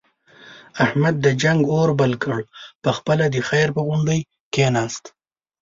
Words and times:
احمد 0.85 1.15
د 1.25 1.27
جنگ 1.41 1.59
اور 1.73 1.89
بل 1.99 2.11
کړ، 2.23 2.39
په 2.83 2.89
خپله 2.97 3.25
د 3.33 3.37
خیر 3.49 3.67
په 3.75 3.81
غونډۍ 3.87 4.19
کېناست. 4.53 5.03